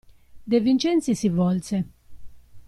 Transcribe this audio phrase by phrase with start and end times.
[0.47, 1.85] De Vincenzi si volse.